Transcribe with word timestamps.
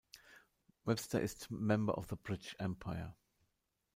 Webster 0.83 1.21
ist 1.21 1.51
Member 1.51 1.95
of 1.95 2.07
the 2.09 2.15
British 2.15 2.55
Empire. 2.57 3.13